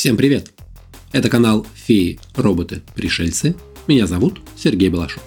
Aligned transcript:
Всем 0.00 0.16
привет! 0.16 0.52
Это 1.10 1.28
канал 1.28 1.66
«Феи, 1.74 2.20
роботы, 2.36 2.82
пришельцы». 2.94 3.56
Меня 3.88 4.06
зовут 4.06 4.40
Сергей 4.56 4.90
Балашов. 4.90 5.24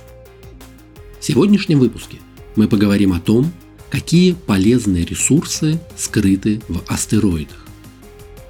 В 1.20 1.26
сегодняшнем 1.26 1.78
выпуске 1.78 2.20
мы 2.56 2.70
поговорим 2.70 3.12
о 3.12 3.20
том, 3.20 3.52
какие 3.90 4.32
полезные 4.32 5.04
ресурсы 5.04 5.78
скрыты 5.98 6.62
в 6.70 6.86
астероидах. 6.88 7.68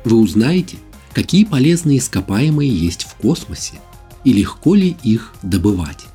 Вы 0.05 0.17
узнаете, 0.17 0.77
какие 1.13 1.43
полезные 1.43 1.97
ископаемые 1.97 2.69
есть 2.69 3.05
в 3.05 3.15
космосе 3.15 3.79
и 4.23 4.31
легко 4.31 4.75
ли 4.75 4.95
их 5.01 5.33
добывать. 5.41 6.05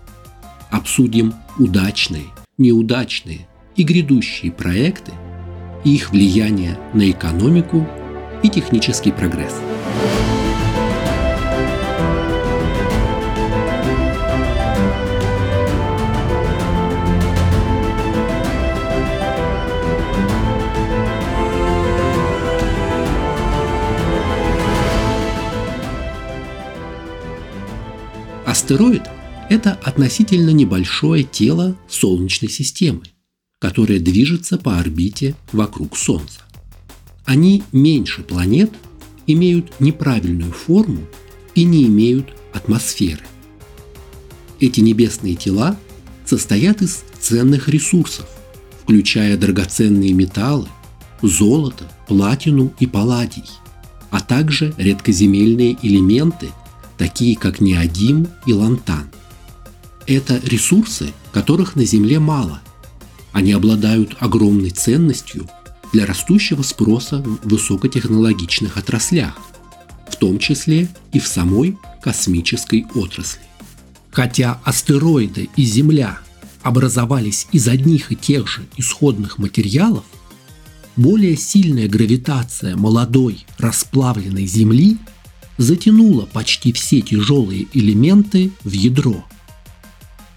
Обсудим 0.71 1.35
удачные, 1.59 2.27
неудачные 2.59 3.49
и 3.75 3.83
грядущие 3.83 4.53
проекты 4.53 5.11
и 5.85 5.97
их 5.97 6.13
влияние 6.13 6.79
на 6.95 7.11
экономику 7.11 7.89
и 8.43 8.49
технический 8.49 9.13
прогресс– 9.13 9.55
Астероид– 28.57 29.03
это 29.51 29.79
относительно 29.85 30.49
небольшое 30.49 31.25
тело 31.25 31.77
Солнечной 31.89 32.51
системы, 32.51 33.03
которое 33.59 34.01
движется 34.01 34.57
по 34.57 34.79
орбите 34.79 35.35
вокруг 35.53 35.97
Солнца. 35.97 36.46
Они 37.27 37.65
меньше 37.73 38.23
планет 38.23 38.73
имеют 39.27 39.81
неправильную 39.81 40.53
форму 40.53 41.03
и 41.55 41.65
не 41.65 41.85
имеют 41.87 42.29
атмосферы. 42.53 43.23
Эти 44.61 44.81
небесные 44.81 45.35
тела 45.35 45.77
состоят 46.25 46.81
из 46.81 47.05
ценных 47.21 47.69
ресурсов, 47.69 48.27
включая 48.83 49.37
драгоценные 49.37 50.13
металлы, 50.13 50.69
золото, 51.21 51.91
платину 52.07 52.73
и 52.79 52.87
палладий, 52.87 53.45
а 54.11 54.21
также 54.21 54.73
редкоземельные 54.77 55.77
элементы, 55.83 56.51
такие 56.97 57.37
как 57.37 57.61
неодим 57.61 58.29
и 58.47 58.53
лантан. 58.53 59.11
Это 60.07 60.41
ресурсы, 60.45 61.13
которых 61.33 61.75
на 61.75 61.85
Земле 61.85 62.21
мало. 62.21 62.61
Они 63.33 63.53
обладают 63.53 64.17
огромной 64.21 64.71
ценностью 64.71 65.49
для 65.97 66.05
растущего 66.05 66.61
спроса 66.61 67.23
в 67.23 67.49
высокотехнологичных 67.49 68.77
отраслях, 68.77 69.33
в 70.11 70.17
том 70.17 70.39
числе 70.39 70.91
и 71.15 71.19
в 71.19 71.27
самой 71.27 71.79
космической 72.03 72.85
отрасли. 72.95 73.41
Хотя 74.11 74.61
астероиды 74.63 75.49
и 75.57 75.65
Земля 75.65 76.19
образовались 76.63 77.47
из 77.51 77.67
одних 77.67 78.13
и 78.13 78.15
тех 78.15 78.47
же 78.47 78.67
исходных 78.77 79.39
материалов, 79.39 80.05
более 80.97 81.35
сильная 81.35 81.89
гравитация 81.89 82.77
молодой 82.77 83.47
расплавленной 83.57 84.45
Земли 84.45 84.99
затянула 85.57 86.27
почти 86.27 86.75
все 86.75 87.01
тяжелые 87.01 87.69
элементы 87.73 88.51
в 88.65 88.73
ядро. 88.73 89.25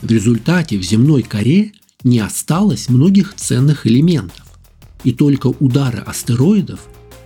В 0.01 0.09
результате 0.09 0.77
в 0.77 0.83
земной 0.83 1.23
коре 1.23 1.73
не 2.05 2.19
осталось 2.19 2.87
многих 2.87 3.33
ценных 3.35 3.85
элементов, 3.85 4.38
и 5.03 5.11
только 5.11 5.47
удары 5.47 5.99
астероидов 5.99 6.81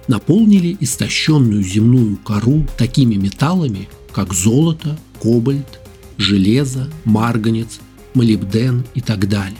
наполнили 0.07 0.75
истощенную 0.79 1.63
земную 1.63 2.17
кору 2.17 2.65
такими 2.77 3.15
металлами, 3.15 3.89
как 4.11 4.33
золото, 4.33 4.97
кобальт, 5.21 5.79
железо, 6.17 6.89
марганец, 7.05 7.79
молибден 8.13 8.85
и 8.93 9.01
так 9.01 9.27
далее. 9.27 9.59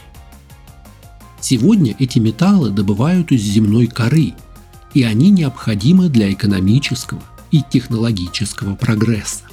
Сегодня 1.40 1.94
эти 1.98 2.18
металлы 2.18 2.70
добывают 2.70 3.32
из 3.32 3.42
земной 3.42 3.86
коры, 3.86 4.34
и 4.94 5.02
они 5.02 5.30
необходимы 5.30 6.08
для 6.08 6.32
экономического 6.32 7.22
и 7.50 7.62
технологического 7.68 8.76
прогресса. 8.76 9.44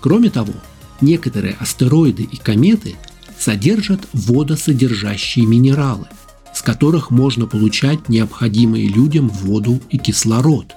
Кроме 0.00 0.30
того, 0.30 0.52
некоторые 1.00 1.56
астероиды 1.58 2.22
и 2.24 2.36
кометы 2.36 2.96
содержат 3.38 4.06
водосодержащие 4.12 5.46
минералы– 5.46 6.06
с 6.56 6.62
которых 6.62 7.10
можно 7.10 7.46
получать 7.46 8.08
необходимые 8.08 8.88
людям 8.88 9.28
воду 9.28 9.78
и 9.90 9.98
кислород, 9.98 10.72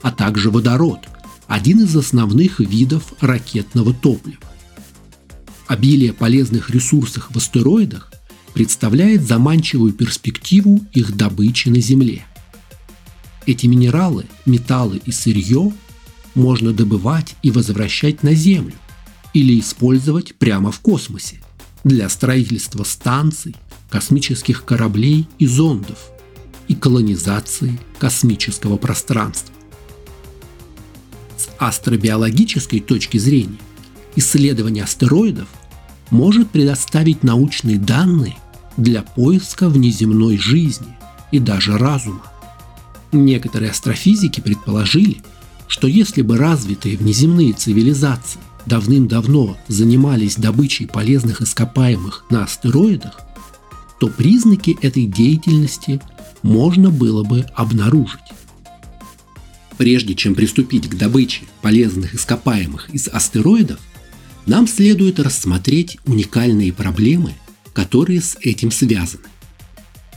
а 0.00 0.12
также 0.12 0.48
водород, 0.48 1.00
один 1.48 1.82
из 1.82 1.96
основных 1.96 2.60
видов 2.60 3.14
ракетного 3.20 3.92
топлива. 3.92 4.38
Обилие 5.66 6.12
полезных 6.12 6.70
ресурсов 6.70 7.26
в 7.30 7.36
астероидах 7.36 8.12
представляет 8.52 9.26
заманчивую 9.26 9.92
перспективу 9.92 10.80
их 10.92 11.16
добычи 11.16 11.68
на 11.68 11.80
Земле. 11.80 12.24
Эти 13.44 13.66
минералы, 13.66 14.26
металлы 14.46 15.02
и 15.04 15.10
сырье 15.10 15.72
можно 16.36 16.72
добывать 16.72 17.34
и 17.42 17.50
возвращать 17.50 18.22
на 18.22 18.34
Землю 18.34 18.76
или 19.32 19.58
использовать 19.58 20.36
прямо 20.36 20.70
в 20.70 20.78
космосе 20.78 21.40
для 21.82 22.08
строительства 22.08 22.84
станций, 22.84 23.56
космических 23.90 24.64
кораблей 24.64 25.28
и 25.38 25.46
зондов 25.46 25.98
и 26.68 26.74
колонизации 26.74 27.78
космического 27.98 28.76
пространства. 28.76 29.54
С 31.36 31.48
астробиологической 31.58 32.80
точки 32.80 33.18
зрения 33.18 33.58
исследование 34.16 34.84
астероидов 34.84 35.48
может 36.10 36.50
предоставить 36.50 37.22
научные 37.22 37.78
данные 37.78 38.36
для 38.76 39.02
поиска 39.02 39.68
внеземной 39.68 40.38
жизни 40.38 40.96
и 41.32 41.38
даже 41.38 41.78
разума. 41.78 42.22
Некоторые 43.12 43.70
астрофизики 43.70 44.40
предположили, 44.40 45.22
что 45.68 45.86
если 45.86 46.22
бы 46.22 46.36
развитые 46.36 46.96
внеземные 46.96 47.52
цивилизации 47.52 48.40
давным-давно 48.66 49.56
занимались 49.68 50.36
добычей 50.36 50.86
полезных 50.86 51.42
ископаемых 51.42 52.24
на 52.30 52.44
астероидах, 52.44 53.20
то 54.04 54.10
признаки 54.10 54.76
этой 54.82 55.06
деятельности 55.06 55.98
можно 56.42 56.90
было 56.90 57.24
бы 57.24 57.46
обнаружить. 57.54 58.20
Прежде 59.78 60.14
чем 60.14 60.34
приступить 60.34 60.90
к 60.90 60.94
добыче 60.94 61.44
полезных 61.62 62.14
ископаемых 62.14 62.90
из 62.90 63.08
астероидов, 63.08 63.80
нам 64.44 64.68
следует 64.68 65.20
рассмотреть 65.20 65.96
уникальные 66.04 66.74
проблемы, 66.74 67.32
которые 67.72 68.20
с 68.20 68.36
этим 68.42 68.70
связаны. 68.70 69.24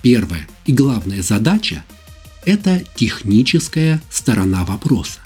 Первая 0.01 0.45
и 0.65 0.73
главная 0.73 1.21
задача– 1.21 1.85
это 2.45 2.83
техническая 2.93 4.01
сторона 4.09 4.65
вопроса. 4.65 5.21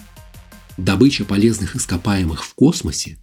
Добыча 0.78 1.25
полезных 1.25 1.75
ископаемых 1.75 2.45
в 2.45 2.53
космосе 2.53 3.17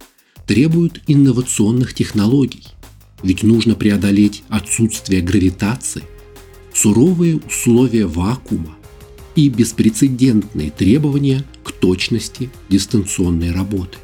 требует 0.45 1.01
инновационных 1.07 1.93
технологий– 1.93 2.67
ведь 3.23 3.43
нужно 3.43 3.75
преодолеть 3.75 4.43
отсутствие 4.49 5.21
гравитации, 5.21 6.03
суровые 6.73 7.37
условия 7.37 8.05
вакуума 8.05 8.75
и 9.35 9.49
беспрецедентные 9.49 10.71
требования 10.71 11.43
к 11.63 11.71
точности 11.71 12.49
дистанционной 12.69 13.51
работы. 13.51 13.97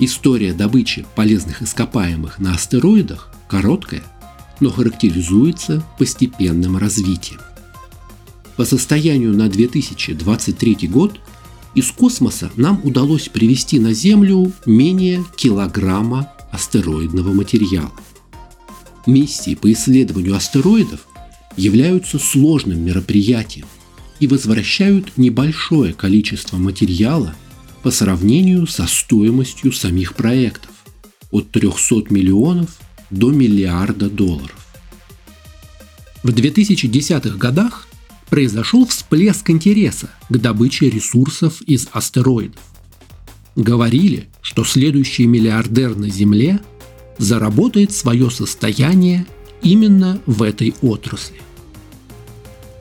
История 0.00 0.52
добычи 0.52 1.04
полезных 1.16 1.62
ископаемых 1.62 2.38
на 2.38 2.54
астероидах 2.54 3.32
короткая, 3.48 4.04
но 4.60 4.70
характеризуется 4.70 5.84
постепенным 5.98 6.76
развитием. 6.76 7.40
По 8.56 8.64
состоянию 8.64 9.32
на 9.34 9.48
2023 9.48 10.88
год 10.88 11.18
из 11.74 11.90
космоса 11.90 12.50
нам 12.56 12.80
удалось 12.82 13.28
привести 13.28 13.78
на 13.78 13.92
Землю 13.92 14.52
менее 14.66 15.24
килограмма 15.36 16.32
астероидного 16.50 17.32
материала. 17.32 17.92
Миссии 19.06 19.54
по 19.54 19.72
исследованию 19.72 20.36
астероидов 20.36 21.06
являются 21.56 22.18
сложным 22.18 22.84
мероприятием 22.84 23.66
и 24.20 24.26
возвращают 24.26 25.16
небольшое 25.16 25.94
количество 25.94 26.56
материала 26.56 27.34
по 27.82 27.90
сравнению 27.90 28.66
со 28.66 28.86
стоимостью 28.86 29.72
самих 29.72 30.14
проектов 30.14 30.70
от 31.30 31.50
300 31.50 32.12
миллионов 32.12 32.76
до 33.10 33.30
миллиарда 33.30 34.10
долларов. 34.10 34.54
В 36.22 36.30
2010-х 36.30 37.36
годах 37.36 37.88
произошел 38.28 38.86
всплеск 38.86 39.50
интереса 39.50 40.10
к 40.28 40.36
добыче 40.36 40.90
ресурсов 40.90 41.62
из 41.62 41.88
астероидов. 41.92 42.60
Говорили, 43.58 44.28
что 44.40 44.62
следующий 44.62 45.26
миллиардер 45.26 45.96
на 45.96 46.08
Земле 46.08 46.60
заработает 47.18 47.90
свое 47.90 48.30
состояние 48.30 49.26
именно 49.62 50.20
в 50.26 50.44
этой 50.44 50.76
отрасли. 50.80 51.40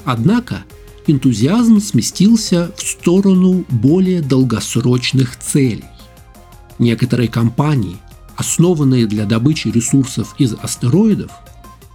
Однако 0.06 0.66
энтузиазм 1.08 1.80
сместился 1.80 2.72
в 2.78 2.84
сторону 2.84 3.66
более 3.70 4.22
долгосрочных 4.22 5.40
целей. 5.40 5.84
Некоторые 6.78 7.28
компании, 7.28 7.98
основанные 8.36 9.08
для 9.08 9.26
добычи 9.26 9.70
ресурсов 9.70 10.36
из 10.38 10.54
астероидов, 10.54 11.32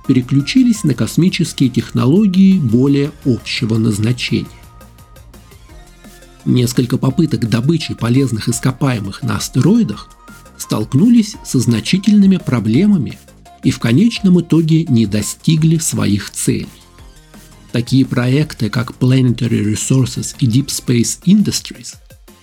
переключились 0.08 0.82
на 0.82 0.94
космические 0.94 1.68
технологии 1.68 2.58
более 2.58 3.12
общего 3.24 3.78
назначения. 3.78 4.61
Несколько 6.44 6.98
попыток 6.98 7.48
добычи 7.48 7.94
полезных 7.94 8.48
ископаемых 8.48 9.22
на 9.22 9.36
астероидах 9.36 10.10
столкнулись 10.58 11.36
со 11.44 11.60
значительными 11.60 12.36
проблемами 12.36 13.18
и 13.62 13.70
в 13.70 13.78
конечном 13.78 14.40
итоге 14.40 14.84
не 14.84 15.06
достигли 15.06 15.78
своих 15.78 16.30
целей. 16.30 16.68
Такие 17.70 18.04
проекты, 18.04 18.68
как 18.70 18.92
Planetary 18.98 19.72
Resources 19.72 20.34
и 20.40 20.46
Deep 20.46 20.66
Space 20.66 21.22
Industries, 21.24 21.94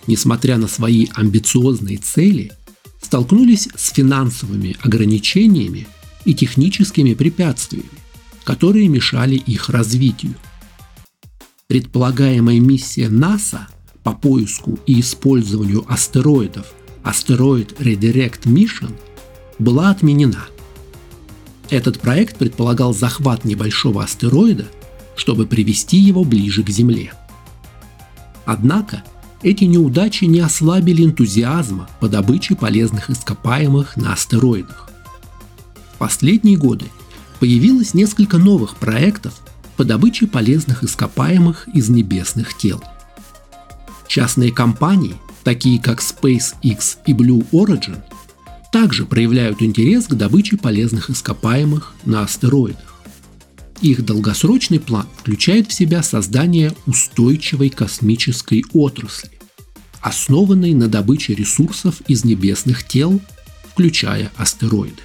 несмотря 0.08 0.58
на 0.58 0.68
свои 0.68 1.08
амбициозные 1.14 1.98
цели, 1.98 2.52
столкнулись 3.02 3.68
с 3.76 3.92
финансовыми 3.92 4.78
ограничениями 4.82 5.88
и 6.26 6.34
техническими 6.34 7.14
препятствиями, 7.14 7.90
которые 8.44 8.88
мешали 8.88 9.36
их 9.36 9.70
развитию. 9.70 10.36
Предполагаемая 11.68 12.60
миссия 12.60 13.10
НАСА 13.10 13.68
по 14.04 14.14
поиску 14.14 14.80
и 14.86 15.00
использованию 15.00 15.86
астероидов 15.92 16.74
Asteroid 17.04 17.78
Redirect 17.78 18.44
Mission 18.44 18.92
была 19.58 19.90
отменена. 19.90 20.46
Этот 21.70 22.00
проект 22.00 22.38
предполагал 22.38 22.94
захват 22.94 23.46
небольшого 23.46 24.04
астероида– 24.04 24.68
чтобы 25.20 25.46
привести 25.46 25.98
его 25.98 26.24
ближе 26.24 26.64
к 26.64 26.70
Земле. 26.70 27.14
Однако 28.46 29.04
эти 29.44 29.66
неудачи 29.66 30.26
не 30.26 30.40
ослабили 30.40 31.04
энтузиазма 31.04 31.90
по 32.00 32.08
добыче 32.08 32.56
полезных 32.56 33.10
ископаемых 33.10 33.98
на 33.98 34.14
астероидах. 34.14 34.90
В 35.94 35.98
последние 35.98 36.58
годы 36.58 36.86
появилось 37.40 37.94
несколько 37.94 38.38
новых 38.38 38.78
проектов 38.78 39.34
по 39.76 39.84
добыче 39.84 40.26
полезных 40.26 40.84
ископаемых 40.84 41.68
из 41.74 41.90
небесных 41.90 42.58
тел. 42.58 42.82
Частные 44.10 44.52
компании, 44.52 45.16
такие 45.44 45.80
как 45.80 46.00
SpaceX 46.02 46.98
и 47.06 47.14
Blue 47.14 47.48
Origin, 47.52 48.02
также 48.72 49.06
проявляют 49.06 49.62
интерес 49.62 50.08
к 50.08 50.16
добыче 50.16 50.58
полезных 50.58 51.12
ископаемых 51.12 51.94
на 52.06 52.24
астероидах. 52.24 53.04
Их 53.82 54.04
долгосрочный 54.04 54.80
план 54.80 55.08
включает 55.16 55.70
в 55.70 55.74
себя 55.74 56.02
создание 56.02 56.74
устойчивой 56.88 57.70
космической 57.70 58.66
отрасли, 58.74 59.30
основанной 60.02 60.74
на 60.74 60.88
добыче 60.88 61.36
ресурсов 61.36 62.02
из 62.08 62.26
небесных 62.26 62.88
тел, 62.88 63.22
включая 63.72 64.32
астероиды. 64.38 65.04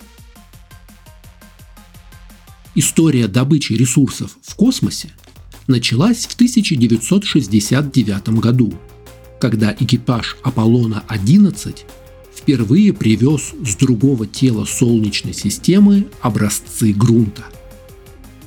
История 2.74 3.28
добычи 3.28 3.74
ресурсов 3.74 4.38
в 4.42 4.54
космосе 4.54 5.10
началась 5.66 6.24
в 6.24 6.34
1969 6.34 8.28
году, 8.40 8.72
когда 9.44 9.76
экипаж 9.78 10.38
Аполлона-11 10.42 11.80
впервые 12.34 12.94
привез 12.94 13.52
с 13.62 13.76
другого 13.76 14.26
тела 14.26 14.64
Солнечной 14.64 15.34
системы 15.34 16.06
образцы 16.22 16.94
грунта. 16.94 17.44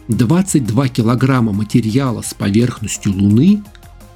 22 0.07 0.87
килограмма 0.87 1.53
материала 1.53 2.23
с 2.23 2.33
поверхностью 2.33 3.13
Луны 3.13 3.63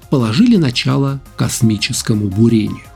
положили 0.09 0.55
начало 0.55 1.21
космическому 1.37 2.29
бурению. 2.29 2.87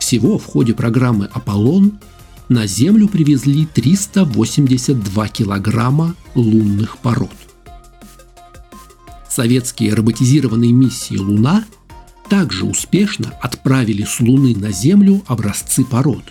Всего 0.00 0.36
в 0.36 0.46
ходе 0.46 0.74
программы 0.74 1.26
«Аполлон» 1.26 2.00
на 2.48 2.66
Землю 2.66 3.06
привезли 3.06 3.66
382 3.66 5.28
килограмма 5.28 6.16
лунных 6.34 6.98
пород. 6.98 7.30
Советские 9.30 9.94
роботизированные 9.94 10.72
миссии 10.72 11.16
«Луна» 11.16 11.64
также 12.28 12.64
успешно 12.64 13.32
отправили 13.40 14.04
с 14.04 14.20
Луны 14.20 14.54
на 14.54 14.70
Землю 14.70 15.22
образцы 15.26 15.84
пород. 15.84 16.24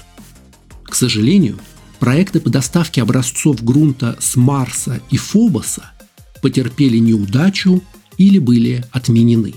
К 0.83 0.95
сожалению, 0.95 1.59
проекты 1.99 2.39
по 2.39 2.49
доставке 2.49 3.01
образцов 3.01 3.63
грунта 3.63 4.17
с 4.19 4.35
Марса 4.35 5.01
и 5.09 5.17
Фобоса 5.17 5.91
потерпели 6.41 6.97
неудачу 6.97 7.83
или 8.17 8.39
были 8.39 8.85
отменены. 8.91 9.55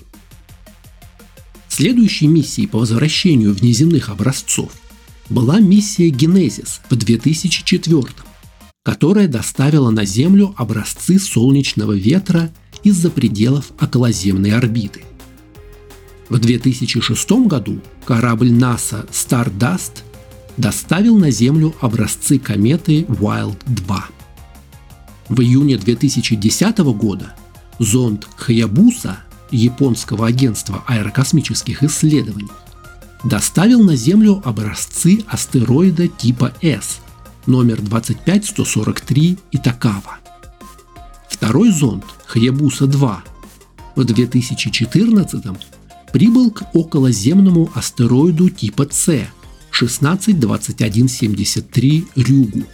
Следующей 1.68 2.26
миссией 2.26 2.66
по 2.66 2.78
возвращению 2.78 3.54
внеземных 3.54 4.08
образцов 4.08 4.70
была 5.28 5.60
миссия 5.60 6.08
Генезис 6.08 6.80
в 6.90 6.96
2004 6.96 8.04
которая 8.82 9.28
доставила 9.28 9.90
на 9.90 10.04
Землю 10.04 10.54
образцы 10.56 11.18
солнечного 11.18 11.92
ветра 11.92 12.50
из-за 12.82 13.10
пределов 13.10 13.72
околоземной 13.80 14.52
орбиты. 14.52 15.02
В 16.30 16.38
2006 16.38 17.30
году 17.48 17.80
корабль 18.04 18.52
НАСА 18.52 19.04
Stardust 19.10 20.04
доставил 20.56 21.18
на 21.18 21.32
Землю 21.32 21.74
образцы 21.80 22.38
кометы 22.38 23.02
Wild-2. 23.02 24.00
В 25.28 25.40
июне 25.40 25.76
2010 25.76 26.78
года 26.78 27.34
зонд 27.80 28.28
Хаябуса 28.36 29.18
японского 29.50 30.28
агентства 30.28 30.84
аэрокосмических 30.86 31.82
исследований 31.82 32.48
доставил 33.24 33.82
на 33.82 33.96
Землю 33.96 34.40
образцы 34.44 35.24
астероида 35.26 36.06
типа 36.06 36.52
S 36.62 37.00
номер 37.46 37.80
25143 37.82 39.38
Итакава. 39.50 40.18
Второй 41.28 41.72
зонд 41.72 42.04
Хаябуса-2 42.28 43.16
в 43.96 44.04
2014 44.04 45.44
прибыл 46.12 46.50
к 46.50 46.68
околоземному 46.74 47.70
астероиду 47.74 48.50
типа 48.50 48.86
С 48.90 49.28
162173 49.70 52.06
Рюгу. 52.16 52.64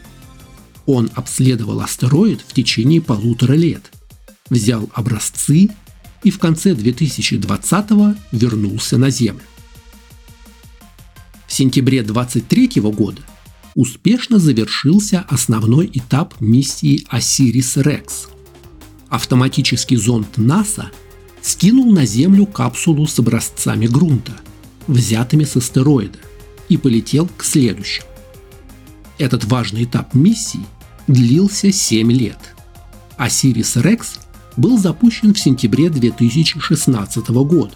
Он 0.86 1.08
обследовал 1.14 1.80
астероид 1.80 2.40
в 2.46 2.52
течение 2.52 3.00
полутора 3.00 3.54
лет, 3.54 3.90
взял 4.48 4.88
образцы 4.94 5.70
и 6.22 6.30
в 6.30 6.38
конце 6.38 6.74
2020 6.74 7.90
вернулся 8.32 8.98
на 8.98 9.10
Землю. 9.10 9.42
В 11.46 11.52
сентябре 11.52 12.02
2023 12.02 12.80
года 12.90 13.22
успешно 13.74 14.38
завершился 14.38 15.24
основной 15.28 15.90
этап 15.92 16.40
миссии 16.40 17.04
Осирис-Рекс. 17.08 18.28
Автоматический 19.08 19.96
зонд 19.96 20.38
НАСА 20.38 20.90
скинул 21.46 21.90
на 21.92 22.04
Землю 22.04 22.46
капсулу 22.46 23.06
с 23.06 23.18
образцами 23.18 23.86
грунта, 23.86 24.32
взятыми 24.86 25.44
с 25.44 25.56
астероида– 25.56 26.18
и 26.68 26.76
полетел 26.76 27.28
к 27.36 27.44
следующему. 27.44 28.08
Этот 29.18 29.44
важный 29.44 29.84
этап 29.84 30.12
миссии 30.14 30.66
длился 31.06 31.70
7 31.72 32.10
лет, 32.12 32.38
а 33.16 33.30
Сирис 33.30 33.76
Рекс 33.76 34.18
был 34.56 34.76
запущен 34.78 35.32
в 35.34 35.38
сентябре 35.38 35.88
2016 35.90 37.28
года 37.28 37.74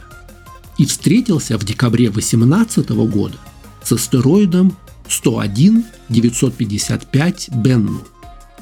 и 0.78 0.86
встретился 0.86 1.58
в 1.58 1.64
декабре 1.64 2.10
2018 2.10 2.90
года 2.90 3.36
с 3.82 3.92
астероидом 3.92 4.76
101-955 5.08 7.56
Бенну, 7.56 8.02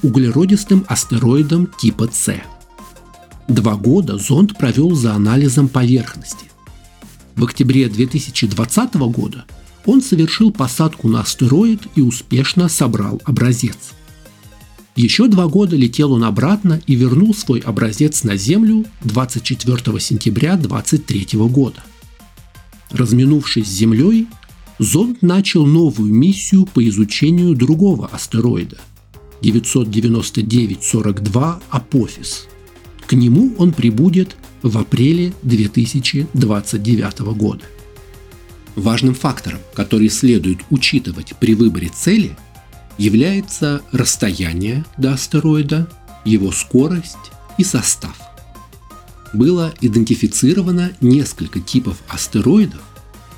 углеродистым 0.03 0.85
астероидом 0.89 1.69
типа 1.79 2.09
С. 2.13 2.41
Два 3.49 3.77
года 3.77 4.19
зонд 4.19 4.59
провел 4.59 4.95
за 4.95 5.15
анализом 5.15 5.69
поверхности. 5.69 6.45
В 7.35 7.45
октябре 7.45 7.89
2020 7.89 8.95
года 8.95 9.47
он 9.87 10.03
совершил 10.03 10.53
посадку 10.53 11.09
на 11.09 11.23
астероид 11.23 11.81
и 11.95 12.03
успешно 12.03 12.69
собрал 12.69 13.23
образец. 13.25 13.95
Еще 14.97 15.29
два 15.29 15.47
года 15.47 15.77
летел 15.77 16.13
он 16.13 16.25
обратно 16.25 16.83
и 16.87 16.95
вернул 16.95 17.35
свой 17.35 17.61
образец 17.61 18.23
на 18.23 18.37
Землю 18.37 18.85
24 19.05 19.99
сентября 19.99 20.57
2023 20.57 21.39
года. 21.49 21.83
Разминувшись 22.91 23.67
с 23.67 23.71
Землей, 23.71 24.27
зонд 24.79 25.23
начал 25.23 25.65
новую 25.65 26.13
миссию 26.13 26.67
по 26.67 26.87
изучению 26.87 27.55
другого 27.55 28.09
астероида 28.09 28.77
999-42 29.41 31.63
Апофис. 31.71 32.47
К 33.09 33.15
нему 33.15 33.55
он 33.57 33.73
прибудет 33.73 34.37
в 34.61 34.77
апреле 34.77 35.33
2029 35.43 37.21
года. 37.21 37.65
Важным 38.77 39.15
фактором, 39.15 39.61
который 39.73 40.11
следует 40.11 40.59
учитывать 40.69 41.33
при 41.41 41.55
выборе 41.55 41.89
цели, 41.89 42.37
является 42.99 43.81
расстояние 43.93 44.85
до 44.99 45.15
астероида, 45.15 45.89
его 46.27 46.53
скорость 46.53 47.17
и 47.57 47.65
состав. 47.65 48.15
было 49.33 49.73
идентифицировано 49.81 50.93
несколько 51.01 51.61
типов 51.61 52.03
астероидов, 52.09 52.83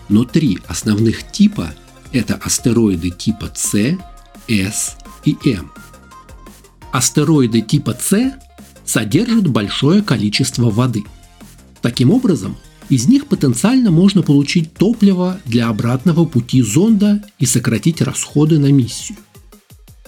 но 0.08 0.24
три 0.24 0.58
основных 0.66 1.30
типа– 1.30 1.72
это 2.12 2.34
астероиды 2.34 3.10
типа 3.10 3.52
С, 3.54 3.96
С 4.48 4.96
и 5.24 5.36
М. 5.44 5.70
Астероиды 6.90 7.60
типа 7.60 7.96
С 8.00 8.32
содержат 8.90 9.46
большое 9.46 10.02
количество 10.02 10.68
воды. 10.68 11.04
Таким 11.80 12.10
образом, 12.10 12.56
из 12.88 13.06
них 13.06 13.26
потенциально 13.26 13.92
можно 13.92 14.22
получить 14.22 14.74
топливо 14.74 15.38
для 15.44 15.68
обратного 15.68 16.24
пути 16.24 16.60
зонда 16.60 17.22
и 17.38 17.46
сократить 17.46 18.02
расходы 18.02 18.58
на 18.58 18.72
миссию. 18.72 19.16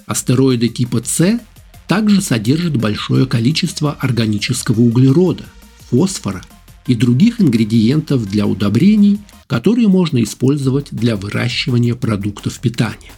Астероиды 0.07 0.67
типа 0.69 1.01
С 1.05 1.39
также 1.87 2.21
содержат 2.21 2.77
большое 2.77 3.27
количество 3.27 3.93
органического 3.93 4.81
углерода, 4.81 5.45
фосфора 5.91 6.43
и 6.89 6.97
других 6.97 7.41
ингредиентов 7.41 8.29
для 8.29 8.49
удобрений, 8.49 9.21
которые 9.47 9.87
можно 9.87 10.21
использовать 10.25 10.89
для 10.91 11.15
выращивания 11.15 11.95
продуктов 11.95 12.59
питания. 12.59 13.13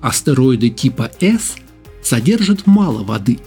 Астероиды 0.00 0.70
типа 0.70 1.10
С 1.20 1.56
содержат 2.02 2.66
мало 2.66 3.04
воды, 3.04 3.38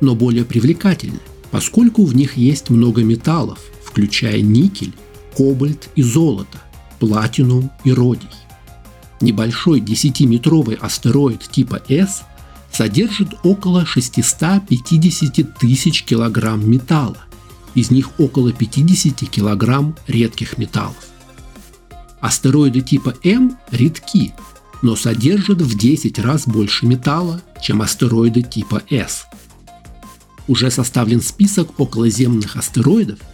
но 0.00 0.14
более 0.14 0.44
привлекательны, 0.44 1.20
поскольку 1.50 2.04
в 2.04 2.14
них 2.14 2.36
есть 2.36 2.70
много 2.70 3.02
металлов, 3.02 3.58
включая 3.84 4.40
никель, 4.40 4.94
кобальт 5.36 5.88
и 5.94 6.02
золото, 6.02 6.60
платинум 6.98 7.70
и 7.84 7.92
родий. 7.92 8.28
Небольшой 9.20 9.80
10-метровый 9.80 10.74
астероид 10.74 11.48
типа 11.50 11.82
С 11.88 12.22
содержит 12.70 13.30
около 13.42 13.86
650 13.86 15.58
тысяч 15.58 16.04
килограмм 16.04 16.68
металла, 16.68 17.18
из 17.74 17.90
них 17.90 18.18
около 18.20 18.52
50 18.52 19.28
килограмм 19.30 19.96
редких 20.06 20.58
металлов. 20.58 20.96
Астероиды 22.20 22.80
типа 22.80 23.14
М 23.22 23.56
редки, 23.70 24.34
но 24.82 24.96
содержат 24.96 25.62
в 25.62 25.76
10 25.76 26.18
раз 26.18 26.46
больше 26.46 26.86
металла, 26.86 27.40
чем 27.62 27.82
астероиды 27.82 28.42
типа 28.42 28.82
С. 28.90 29.26
Уже 30.48 30.70
составлен 30.70 31.20
список 31.20 31.78
околоземных 31.78 32.56
астероидов– 32.56 33.18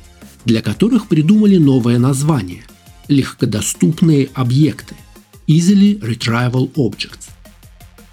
для 0.45 0.63
которых 0.63 1.09
придумали 1.09 1.57
новое 1.57 1.99
название– 1.99 2.65
легкодоступные 3.09 4.31
объекты– 4.35 4.95
Easily 5.47 6.01
Retrieval 6.01 6.73
Objects. 6.75 7.29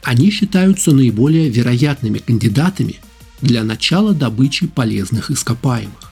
Они 0.03 0.31
считаются 0.31 0.91
наиболее 0.91 1.49
вероятными 1.49 2.19
кандидатами 2.19 2.95
для 3.41 3.63
начала 3.63 4.13
добычи 4.13 4.67
полезных 4.67 5.31
ископаемых. 5.31 6.11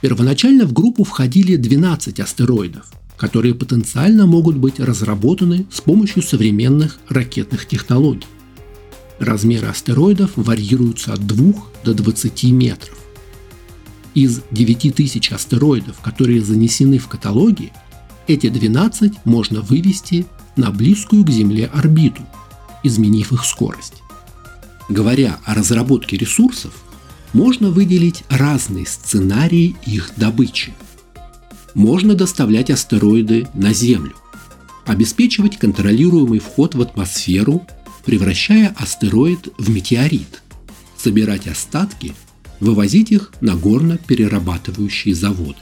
Первоначально 0.00 0.66
в 0.66 0.72
группу 0.72 1.04
входили 1.04 1.56
12 1.56 2.20
астероидов, 2.20 2.92
которые 3.16 3.54
потенциально 3.54 4.26
могут 4.26 4.56
быть 4.56 4.80
разработаны 4.80 5.66
с 5.70 5.80
помощью 5.80 6.22
современных 6.22 6.98
ракетных 7.08 7.66
технологий. 7.66 8.26
Размеры 9.18 9.68
астероидов 9.68 10.32
варьируются 10.36 11.12
от 11.12 11.26
2 11.26 11.54
до 11.84 11.94
20 11.94 12.44
метров. 12.44 12.98
Из 14.14 14.42
9000 14.50 15.32
астероидов, 15.32 16.00
которые 16.00 16.40
занесены 16.40 16.98
в 16.98 17.08
каталоге, 17.08 17.72
эти 18.26 18.48
12 18.48 19.24
можно 19.24 19.60
вывести 19.60 20.26
на 20.56 20.70
близкую 20.70 21.24
к 21.24 21.30
Земле 21.30 21.66
орбиту, 21.66 22.22
изменив 22.82 23.32
их 23.32 23.44
скорость. 23.44 24.02
Говоря 24.88 25.38
о 25.44 25.54
разработке 25.54 26.16
ресурсов, 26.16 26.72
можно 27.32 27.70
выделить 27.70 28.22
разные 28.28 28.86
сценарии 28.86 29.76
их 29.86 30.12
добычи. 30.16 30.72
Можно 31.74 32.14
доставлять 32.14 32.70
астероиды 32.70 33.48
на 33.54 33.72
Землю, 33.72 34.14
обеспечивать 34.86 35.58
контролируемый 35.58 36.38
вход 36.38 36.74
в 36.76 36.82
атмосферу, 36.82 37.66
превращая 38.04 38.74
астероид 38.78 39.48
в 39.58 39.70
метеорит, 39.70 40.42
собирать 40.96 41.46
остатки 41.46 42.14
вывозить 42.60 43.10
их 43.10 43.32
на 43.40 43.54
горно-перерабатывающие 43.54 45.14
заводы. 45.14 45.58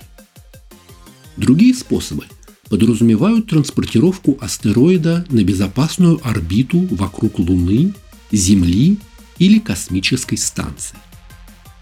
Другие 1.36 1.74
способы 1.74 2.24
подразумевают 2.68 3.48
транспортировку 3.48 4.38
астероида 4.40 5.26
на 5.30 5.42
безопасную 5.42 6.20
орбиту 6.22 6.86
вокруг 6.90 7.38
Луны, 7.38 7.94
Земли 8.30 8.98
или 9.38 9.58
космической 9.58 10.36
станции. 10.36 10.96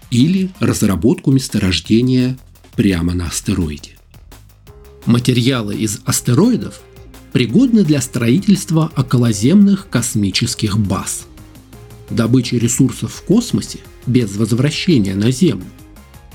Или 0.09 0.51
разработку 0.59 1.31
месторождения 1.31 2.37
прямо 2.75 3.13
на 3.13 3.27
астероиде. 3.27 3.97
Материалы 5.05 5.75
из 5.75 6.01
астероидов 6.05 6.81
пригодны 7.31 7.83
для 7.83 8.01
строительства 8.01 8.91
околоземных 8.95 9.89
космических 9.89 10.77
баз. 10.77 11.25
Добыча 12.09 12.57
ресурсов 12.57 13.13
в 13.13 13.23
космосе 13.23 13.79
без 14.05 14.35
возвращения 14.35 15.15
на 15.15 15.31
Землю 15.31 15.65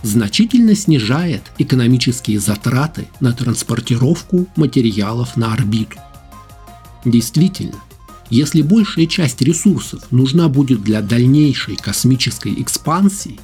значительно 0.03 0.75
снижает 0.75 1.43
экономические 1.59 2.39
затраты 2.39 3.09
на 3.21 3.33
транспортировку 3.33 4.47
материалов 4.57 5.37
на 5.37 5.53
орбиту. 5.53 5.99
Действительно, 7.05 7.77
если 8.31 8.63
большая 8.63 9.07
часть 9.07 9.43
ресурсов 9.43 10.03
нужна 10.11 10.49
будет 10.49 10.83
для 10.83 11.03
дальнейшей 11.03 11.77
космической 11.77 12.61
экспансии, 12.61 13.39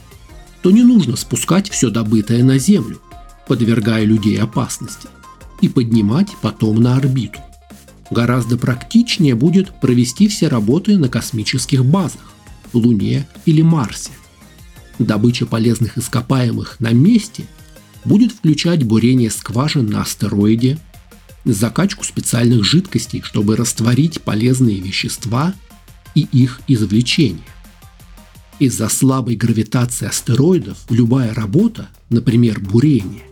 то 0.62 0.70
не 0.70 0.82
нужно 0.82 1.16
спускать 1.16 1.70
все 1.70 1.90
добытое 1.90 2.42
на 2.42 2.58
Землю, 2.58 3.00
подвергая 3.46 4.04
людей 4.04 4.38
опасности, 4.38 5.08
и 5.62 5.68
поднимать 5.70 6.28
потом 6.42 6.82
на 6.82 6.96
орбиту. 6.96 7.40
Гораздо 8.10 8.58
практичнее 8.58 9.34
будет 9.34 9.80
провести 9.80 10.28
все 10.28 10.48
работы 10.48 10.98
на 10.98 11.08
космических 11.08 11.82
базах, 11.82 12.32
Луне 12.74 13.26
или 13.46 13.62
Марсе. 13.62 14.10
Добыча 14.98 15.46
полезных 15.46 15.96
ископаемых 15.96 16.78
на 16.78 16.90
месте 16.90 17.44
будет 18.04 18.32
включать 18.32 18.82
бурение 18.82 19.30
скважин 19.30 19.86
на 19.86 20.02
астероиде, 20.02 20.78
закачку 21.44 22.04
специальных 22.04 22.64
жидкостей, 22.64 23.22
чтобы 23.22 23.56
растворить 23.56 24.20
полезные 24.20 24.80
вещества 24.80 25.54
и 26.14 26.20
их 26.32 26.60
извлечение. 26.68 27.40
Из-за 28.58 28.88
слабой 28.88 29.36
гравитации 29.36 30.06
астероидов 30.06 30.78
любая 30.90 31.32
работа, 31.34 31.88
например, 32.10 32.60
бурение, 32.60 33.22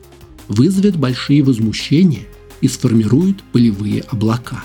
вызовет 0.51 0.97
большие 0.97 1.43
возмущения 1.43 2.27
и 2.61 2.69
сформирует 2.69 3.43
пылевые 3.53 4.03
облака. 4.03 4.65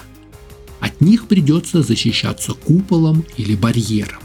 От 0.82 1.00
них 1.00 1.28
придется 1.28 1.84
защищаться 1.84 2.54
куполом 2.54 3.24
или 3.38 3.56
барьером. 3.56 4.22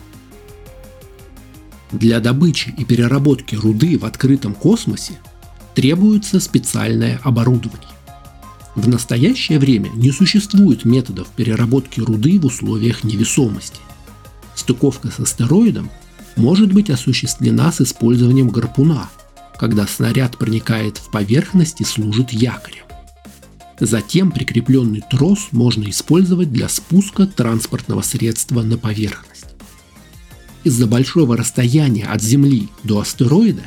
Для 1.93 2.21
добычи 2.21 2.75
и 2.77 2.85
переработки 2.85 3.55
руды 3.57 3.99
в 3.99 4.05
открытом 4.07 4.55
космосе 4.55 5.19
требуется 5.75 6.41
специальное 6.41 7.21
оборудование. 7.23 7.89
В 8.75 8.89
настоящее 8.89 9.59
время 9.59 9.91
не 9.95 10.13
существует 10.13 10.85
методов 10.85 11.29
переработки 11.29 12.01
руды 12.01 12.41
в 12.41 12.47
условиях 12.47 13.05
невесомости. 13.05 13.81
Стыковка 14.55 15.11
с 15.11 15.21
астероидом 15.21 15.91
может 16.37 16.73
быть 16.73 16.89
осуществлена 16.89 17.71
с 17.71 17.83
использованием 17.83 18.49
гарпуна, 18.49 19.11
когда 19.61 19.87
снаряд 19.87 20.39
проникает 20.39 20.97
в 20.97 21.11
поверхность 21.11 21.83
и 21.83 21.85
служит 21.85 22.33
якорем. 22.33 22.85
Затем 23.79 24.33
прикрепленный 24.33 25.03
трос 25.03 25.49
можно 25.53 25.91
использовать 25.91 26.51
для 26.51 26.67
спуска 26.71 27.27
транспортного 27.27 28.01
средства 28.01 28.63
на 28.63 28.79
поверхность. 28.79 29.45
Из-за 30.65 30.87
большого 30.87 31.37
расстояния 31.37 32.07
от 32.07 32.23
Земли 32.23 32.71
до 32.85 33.01
астероида 33.01 33.65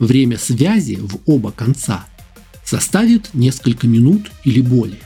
время 0.00 0.36
связи 0.36 0.98
в 1.00 1.20
оба 1.26 1.52
конца 1.52 2.06
составит 2.64 3.32
несколько 3.32 3.86
минут 3.86 4.32
или 4.42 4.60
более. 4.60 4.98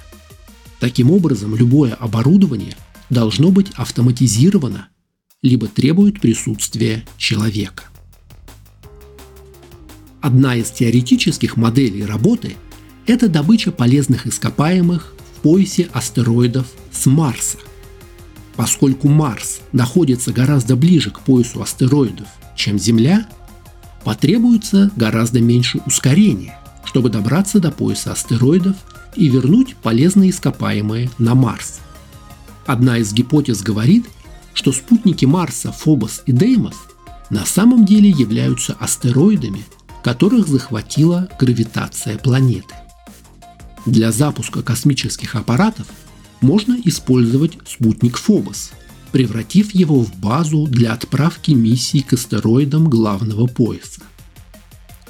Таким 0.81 1.11
образом, 1.11 1.55
любое 1.55 1.93
оборудование 1.93 2.79
должно 3.11 3.51
быть 3.51 3.73
автоматизировано, 3.75 4.89
либо 5.43 5.67
требует 5.67 6.23
присутствия 6.23 7.05
человека. 7.19 7.85
Одна 10.25 10.57
из 10.57 10.71
теоретических 10.71 11.57
моделей 11.57 12.05
работы– 12.05 12.57
это 13.07 13.29
добыча 13.29 13.71
полезных 13.71 14.27
ископаемых 14.27 15.15
в 15.37 15.41
поясе 15.43 15.89
астероидов 15.93 16.67
с 16.91 17.07
Марса– 17.07 17.59
Поскольку 18.57 19.09
Марс 19.09 19.61
находится 19.73 20.33
гораздо 20.33 20.77
ближе 20.77 21.11
к 21.11 21.21
поясу 21.21 21.61
астероидов, 21.61 22.29
чем 22.57 22.79
Земля, 22.79 23.29
потребуется 24.05 24.91
гораздо 24.97 25.41
меньше 25.41 25.81
ускорения, 25.87 26.59
чтобы 26.85 27.11
добраться 27.11 27.59
до 27.59 27.73
пояса 27.73 28.13
астероидов 28.13 28.77
и 29.17 29.29
вернуть 29.29 29.77
полезные 29.77 30.31
ископаемые 30.31 31.11
на 31.19 31.35
Марс. 31.35 31.81
Одна 32.67 32.99
из 32.99 33.13
гипотез 33.13 33.63
говорит, 33.63 34.07
что 34.53 34.73
спутники 34.73 35.25
Марса 35.25 35.73
Фобос 35.73 36.23
и 36.27 36.33
Деймос 36.33 36.77
на 37.31 37.45
самом 37.45 37.85
деле 37.85 38.11
являются 38.11 38.77
астероидами, 38.79 39.65
которых 40.05 40.47
захватила 40.49 41.31
гравитация 41.41 42.19
планеты. 42.19 42.75
Для 43.87 44.13
запуска 44.13 44.63
космических 44.63 45.35
аппаратов 45.35 45.87
можно 46.43 46.77
использовать 46.85 47.57
спутник 47.67 48.19
Фобос, 48.19 48.73
превратив 49.13 49.75
его 49.75 50.03
в 50.03 50.15
базу 50.17 50.67
для 50.67 50.93
отправки 50.93 51.53
миссий 51.53 52.03
к 52.03 52.13
астероидам 52.13 52.91
главного 52.91 53.47
пояса. 53.47 54.03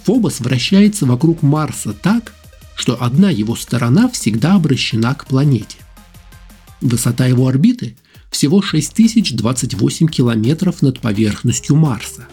Фобос 0.05 0.39
вращается 0.39 1.07
вокруг 1.07 1.43
Марса 1.43 1.93
так, 1.93 2.33
что 2.77 3.03
одна 3.03 3.31
его 3.31 3.57
сторона 3.57 4.09
всегда 4.09 4.55
обращена 4.55 5.15
к 5.17 5.27
планете. 5.27 5.79
Высота 6.81 7.27
его 7.27 7.49
орбиты 7.49 7.97
всего 8.31 8.63
6028 8.63 10.07
километров 10.07 10.83
над 10.83 11.01
поверхностью 11.01 11.75
Марса. 11.75 12.29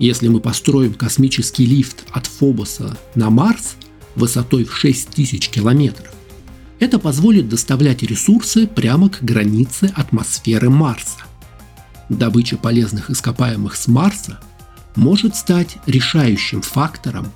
Если 0.00 0.28
мы 0.28 0.40
построим 0.40 0.94
космический 0.94 1.66
лифт 1.66 2.04
от 2.10 2.26
Фобоса 2.26 2.96
на 3.14 3.28
Марс 3.28 3.74
высотой 4.16 4.64
в 4.64 4.74
6000 4.74 5.50
километров, 5.50 6.08
это 6.78 6.98
позволит 6.98 7.50
доставлять 7.50 8.02
ресурсы 8.02 8.66
прямо 8.66 9.10
к 9.10 9.22
границе 9.22 9.92
атмосферы 9.94 10.70
Марса. 10.70 11.18
Добыча 12.08 12.56
полезных 12.56 13.10
ископаемых 13.10 13.76
с 13.76 13.88
Марса 13.88 14.40
может 14.96 15.36
стать 15.36 15.76
решающим 15.84 16.62
фактором 16.62 17.30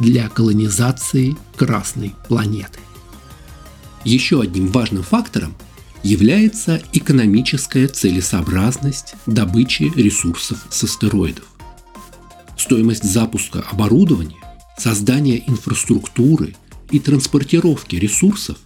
для 0.00 0.28
колонизации 0.28 1.36
Красной 1.54 2.16
планеты. 2.26 2.80
Еще 4.02 4.40
одним 4.40 4.72
важным 4.72 5.04
фактором 5.04 5.54
является 6.02 6.82
экономическая 6.92 7.86
целесообразность 7.86 9.14
добычи 9.26 9.92
ресурсов 9.94 10.66
с 10.68 10.82
астероидов. 10.82 11.44
Стоимость 12.58 13.04
запуска 13.04 13.64
оборудования, 13.70 14.36
создания 14.76 15.42
инфраструктуры 15.46 16.56
и 16.90 16.98
транспортировки 16.98 17.96
ресурсов 17.96 18.58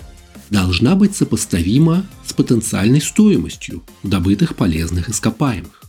должна 0.51 0.97
быть 0.97 1.15
сопоставима 1.15 2.07
с 2.27 2.33
потенциальной 2.33 3.03
стоимостью 3.03 3.83
добытых 4.03 4.57
полезных 4.57 5.11
ископаемых. 5.11 5.83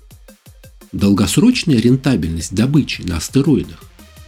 Долгосрочная 0.92 1.78
рентабельность 1.78 2.54
добычи 2.54 3.02
на 3.02 3.18
астероидах 3.18 3.82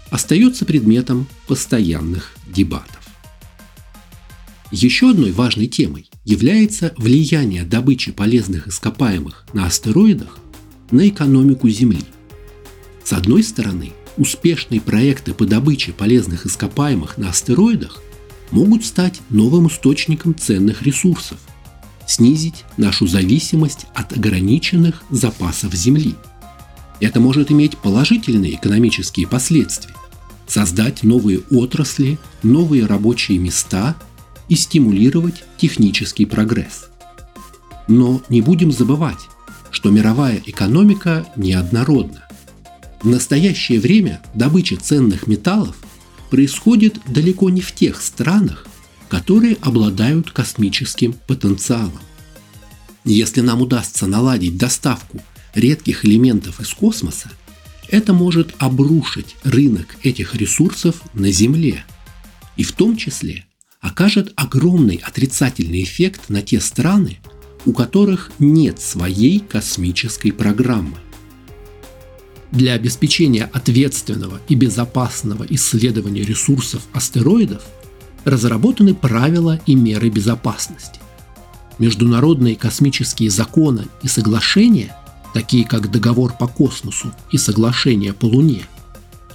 остается 0.09 0.65
предметом 0.65 1.27
постоянных 1.45 2.33
дебатов. 2.47 3.01
Еще 4.71 5.11
одной 5.11 5.31
важной 5.31 5.67
темой 5.67 6.09
является 6.23 6.93
влияние 6.97 7.63
добычи 7.63 8.11
полезных 8.13 8.67
ископаемых 8.67 9.45
на 9.53 9.65
астероидах 9.67 10.39
на 10.91 11.07
экономику 11.07 11.69
Земли. 11.69 12.05
С 13.05 13.13
одной 13.13 13.43
стороны, 13.43 13.93
успешные 14.17 14.81
проекты 14.81 15.33
по 15.33 15.45
добыче 15.45 15.93
полезных 15.93 16.45
ископаемых 16.45 17.17
на 17.17 17.29
астероидах 17.29 18.03
могут 18.51 18.83
стать 18.83 19.21
новым 19.29 19.67
источником 19.67 20.35
ценных 20.35 20.81
ресурсов, 20.81 21.37
снизить 22.05 22.65
нашу 22.75 23.07
зависимость 23.07 23.85
от 23.95 24.11
ограниченных 24.11 25.03
запасов 25.09 25.73
Земли. 25.73 26.15
Это 26.99 27.21
может 27.21 27.49
иметь 27.49 27.77
положительные 27.77 28.55
экономические 28.55 29.27
последствия, 29.27 29.95
создать 30.47 31.03
новые 31.03 31.39
отрасли, 31.49 32.19
новые 32.43 32.85
рабочие 32.85 33.37
места– 33.37 33.95
и 34.49 34.55
стимулировать 34.55 35.43
технический 35.57 36.25
прогресс. 36.25 36.89
Но 37.87 38.21
не 38.29 38.41
будем 38.41 38.71
забывать, 38.71 39.27
что 39.71 39.91
мировая 39.91 40.41
экономика 40.45 41.25
неоднородна. 41.35 42.24
В 43.05 43.07
настоящее 43.07 43.79
время 43.79 44.19
добыча 44.33 44.77
ценных 44.77 45.27
металлов 45.27 45.75
происходит 46.31 46.97
далеко 47.05 47.51
не 47.51 47.61
в 47.61 47.71
тех 47.71 48.01
странах, 48.01 48.65
которые 49.09 49.57
обладают 49.61 50.31
космическим 50.31 51.13
потенциалом. 51.27 51.99
Если 53.03 53.41
нам 53.41 53.61
удастся 53.61 54.07
наладить 54.07 54.57
доставку 54.57 55.21
редких 55.53 56.03
элементов 56.03 56.59
из 56.59 56.73
космоса, 56.73 57.29
это 57.89 58.11
может 58.11 58.55
обрушить 58.57 59.35
рынок 59.43 59.97
этих 60.01 60.33
ресурсов 60.33 61.03
на 61.13 61.29
Земле, 61.29 61.85
и 62.57 62.63
в 62.63 62.71
том 62.71 62.97
числе 62.97 63.45
окажет 63.81 64.33
огромный 64.35 64.95
отрицательный 64.95 65.83
эффект 65.83 66.29
на 66.29 66.41
те 66.41 66.59
страны, 66.59 67.19
у 67.67 67.71
которых 67.71 68.31
нет 68.39 68.81
своей 68.81 69.41
космической 69.41 70.31
программы. 70.31 70.97
Для 72.55 72.71
обеспечения 72.71 73.49
ответственного 73.51 74.39
и 74.47 74.55
безопасного 74.55 75.45
исследования 75.49 76.23
ресурсов 76.23 76.83
астероидов 76.93 77.61
разработаны 78.23 78.95
правила 78.95 79.59
и 79.65 79.75
меры 79.75 80.07
безопасности. 80.07 81.01
Международные 81.79 82.55
космические 82.55 83.29
законы 83.29 83.87
и 84.03 84.07
соглашения, 84.07 84.95
такие 85.33 85.67
как 85.67 85.91
Договор 85.91 86.31
по 86.31 86.47
космосу 86.47 87.11
и 87.29 87.37
Соглашение 87.37 88.13
по 88.13 88.23
Луне, 88.23 88.61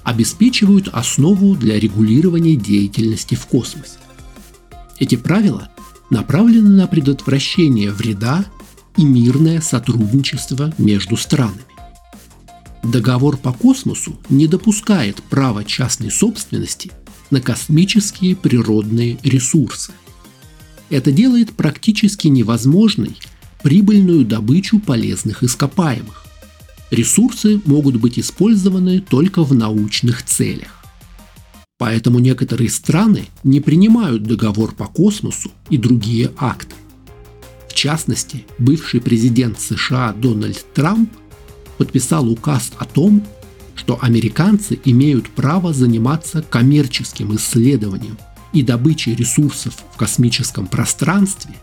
обеспечивают 0.03 0.89
основу 0.89 1.55
для 1.55 1.79
регулирования 1.79 2.57
деятельности 2.57 3.35
в 3.35 3.45
космосе. 3.45 3.99
Эти 4.99 5.17
правила 5.17 5.69
направлены 6.09 6.71
на 6.71 6.87
предотвращение 6.87 7.91
вреда 7.91 8.47
и 8.97 9.05
мирное 9.05 9.61
сотрудничество 9.61 10.73
между 10.79 11.19
странами. 11.19 11.70
Договор 12.83 13.37
по 13.37 13.53
космосу 13.53 14.19
не 14.29 14.47
допускает 14.47 15.23
права 15.23 15.65
частной 15.65 16.11
собственности 16.11 16.91
на 17.31 17.41
космические 17.41 18.35
природные 18.35 19.19
ресурсы. 19.23 19.93
Это 20.89 21.13
делает 21.13 21.53
практически 21.53 22.29
невозможной 22.29 23.17
прибыльную 23.63 24.25
добычу 24.25 24.81
полезных 24.81 25.43
ископаемых. 25.43 26.25
Ресурсы 26.91 27.61
могут 27.67 27.97
быть 27.97 28.19
использованы 28.19 29.01
только 29.01 29.45
в 29.45 29.55
научных 29.55 30.25
целях. 30.25 30.83
Поэтому 31.79 32.19
некоторые 32.19 32.69
страны 32.69 33.27
не 33.45 33.61
принимают 33.61 34.25
договор 34.25 34.75
по 34.75 34.87
космосу 34.87 35.51
и 35.69 35.79
другие 35.79 36.33
акты. 36.37 36.75
В 37.69 37.75
частности, 37.75 38.45
бывший 38.59 39.01
президент 39.01 39.61
США 39.61 40.13
Дональд 40.13 40.67
Трамп 40.75 41.11
подписал 41.81 42.29
указ 42.29 42.73
о 42.77 42.85
том, 42.85 43.27
что 43.75 43.99
американцы 44.03 44.79
имеют 44.85 45.31
право 45.31 45.73
заниматься 45.73 46.43
коммерческим 46.43 47.35
исследованием 47.37 48.19
и 48.53 48.63
добычей 48.63 49.15
ресурсов 49.15 49.75
в 49.95 49.97
космическом 49.97 50.67
пространстве 50.67 51.55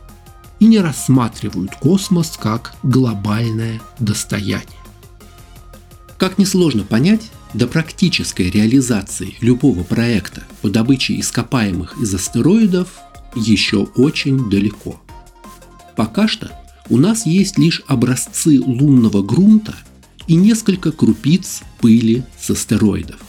и 0.60 0.66
не 0.66 0.80
рассматривают 0.80 1.76
космос 1.76 2.36
как 2.36 2.74
глобальное 2.82 3.80
достояние. 4.00 4.66
Как 6.18 6.40
несложно 6.40 6.84
понять, 6.84 7.30
до 7.54 7.68
практической 7.68 8.50
реализации 8.50 9.36
любого 9.40 9.84
проекта 9.84 10.42
по 10.64 10.70
добыче 10.72 11.20
ископаемых 11.20 12.02
из 12.02 12.12
астероидов 12.12 12.88
еще 13.36 13.84
очень 13.96 14.50
далеко. 14.50 15.00
Пока 15.96 16.28
что 16.28 16.50
у 16.90 16.98
нас 16.98 17.28
есть 17.28 17.60
лишь 17.60 17.84
образцы 17.86 18.60
лунного 18.60 19.22
грунта 19.22 19.76
и 20.28 20.36
несколько 20.36 20.92
крупиц 20.92 21.62
пыли 21.80 22.24
с 22.40 22.50
астероидов. 22.50 23.20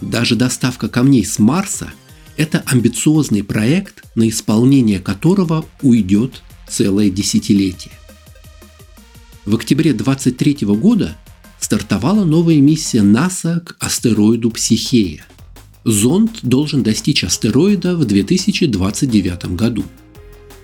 Даже 0.00 0.36
доставка 0.36 0.88
камней 0.88 1.24
с 1.24 1.38
Марса– 1.38 1.92
это 2.36 2.62
амбициозный 2.66 3.44
проект, 3.44 4.04
на 4.14 4.28
исполнение 4.28 4.98
которого 4.98 5.66
уйдет 5.82 6.42
целое 6.68 7.10
десятилетие. 7.10 7.92
В 9.44 9.54
октябре 9.54 9.92
2023 9.92 10.66
года 10.68 11.16
стартовала 11.58 12.24
новая 12.24 12.60
миссия 12.60 13.02
НАСА 13.02 13.60
к 13.60 13.76
астероиду 13.78 14.50
Психея. 14.50 15.26
Зонд 15.84 16.40
должен 16.42 16.82
достичь 16.82 17.24
астероида 17.24 17.96
в 17.96 18.04
2029 18.04 19.56
году. 19.56 19.84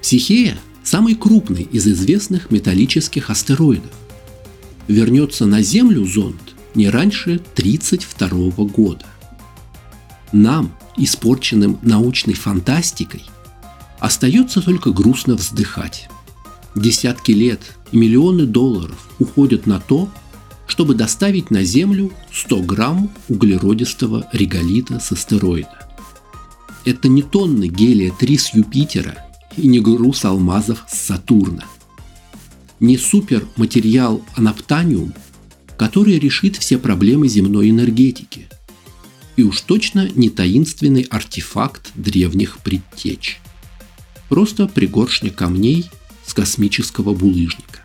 Психея– 0.03 0.59
самый 0.85 1.15
крупный 1.15 1.69
из 1.73 1.87
известных 1.87 2.51
металлических 2.51 3.31
астероидов. 3.31 3.91
Вернется 4.89 5.47
на 5.47 5.63
Землю 5.63 6.05
зонд 6.05 6.55
не 6.75 6.89
раньше 6.89 7.41
1932 7.55 8.67
года. 8.67 9.05
Нам, 10.33 10.73
испорченным 10.97 11.79
научной 11.83 12.35
фантастикой, 12.35 13.25
остается 13.99 14.61
только 14.61 14.91
грустно 14.91 15.35
вздыхать. 15.35 16.09
Десятки 16.75 17.33
лет 17.33 17.61
и 17.91 17.97
миллионы 17.97 18.45
долларов 18.45 19.09
уходят 19.19 19.67
на 19.67 19.81
то, 19.81 20.09
чтобы 20.67 20.95
доставить 20.95 21.51
на 21.51 21.65
Землю 21.65 22.13
100 22.33 22.63
грамм 22.63 23.11
углеродистого 23.29 24.29
реголита 24.33 25.01
с 25.01 25.11
астероида. 25.13 25.89
Это 26.85 27.09
не 27.09 27.23
тонны 27.23 27.69
гелия-3 27.69 28.39
с 28.39 28.55
Юпитера 28.55 29.27
и 29.57 29.67
не 29.67 29.81
груз 29.81 30.25
алмазов 30.25 30.85
с 30.89 30.99
Сатурна. 30.99 31.65
Не 32.81 32.99
суперматериал 32.99 34.25
анаптаниум, 34.35 35.15
который 35.79 36.19
решит 36.19 36.57
все 36.57 36.79
проблемы 36.79 37.29
земной 37.29 37.71
энергетики. 37.71 38.49
И 39.37 39.43
уж 39.43 39.61
точно 39.63 40.09
не 40.15 40.31
таинственный 40.31 41.03
артефакт 41.03 41.93
древних 41.95 42.59
предтеч. 42.59 43.41
Просто 44.29 44.67
пригоршня 44.67 45.31
камней 45.31 45.91
с 46.27 46.35
космического 46.35 47.15
булыжника. 47.15 47.81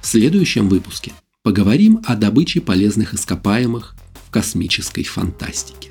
В 0.00 0.06
следующем 0.06 0.68
выпуске 0.68 1.12
поговорим 1.42 2.02
о 2.06 2.16
добыче 2.16 2.60
полезных 2.60 3.14
ископаемых 3.14 3.96
в 4.26 4.30
космической 4.30 5.04
фантастике. 5.04 5.90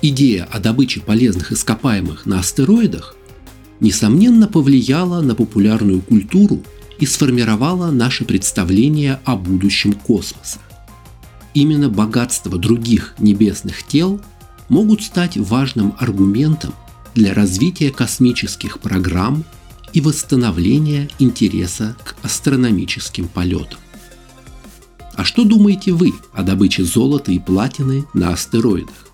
Идея 0.00 0.44
о 0.44 0.60
добыче 0.60 1.00
полезных 1.00 1.50
ископаемых 1.50 2.24
на 2.24 2.38
астероидах 2.38 3.16
несомненно 3.80 4.48
повлияла 4.48 5.20
на 5.20 5.34
популярную 5.34 6.00
культуру 6.00 6.62
и 6.98 7.06
сформировала 7.06 7.90
наше 7.90 8.24
представление 8.24 9.20
о 9.24 9.36
будущем 9.36 9.92
космоса. 9.92 10.58
Именно 11.54 11.88
богатство 11.88 12.58
других 12.58 13.14
небесных 13.18 13.82
тел 13.84 14.20
могут 14.68 15.02
стать 15.02 15.36
важным 15.36 15.94
аргументом 15.98 16.74
для 17.14 17.34
развития 17.34 17.90
космических 17.90 18.80
программ 18.80 19.44
и 19.92 20.00
восстановления 20.00 21.08
интереса 21.18 21.96
к 22.04 22.16
астрономическим 22.22 23.28
полетам. 23.28 23.78
А 25.14 25.24
что 25.24 25.44
думаете 25.44 25.92
вы 25.92 26.12
о 26.32 26.42
добыче 26.42 26.84
золота 26.84 27.32
и 27.32 27.38
платины 27.38 28.04
на 28.14 28.32
астероидах? 28.32 29.08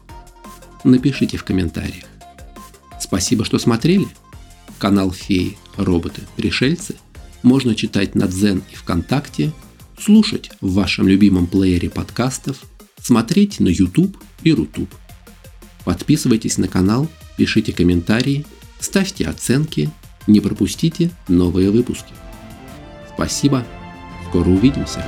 напишите 0.85 1.37
в 1.37 1.44
комментариях. 1.44 2.05
Спасибо, 3.00 3.44
что 3.44 3.59
смотрели. 3.59 4.07
Канал 4.84 5.12
Феи, 5.12 5.56
роботы, 5.78 6.20
пришельцы 6.36 6.96
можно 7.42 7.74
читать 7.74 8.14
на 8.14 8.28
Дзен 8.28 8.62
и 8.70 8.74
ВКонтакте, 8.74 9.50
слушать 9.98 10.50
в 10.60 10.74
вашем 10.74 11.08
любимом 11.08 11.46
плеере 11.46 11.88
подкастов, 11.88 12.58
смотреть 13.00 13.60
на 13.60 13.68
YouTube 13.68 14.14
и 14.42 14.52
Рутуб. 14.52 14.94
Подписывайтесь 15.86 16.58
на 16.58 16.68
канал, 16.68 17.08
пишите 17.38 17.72
комментарии, 17.72 18.44
ставьте 18.78 19.24
оценки, 19.24 19.90
не 20.26 20.40
пропустите 20.40 21.10
новые 21.28 21.70
выпуски. 21.70 22.12
Спасибо, 23.14 23.64
скоро 24.28 24.50
увидимся. 24.50 25.02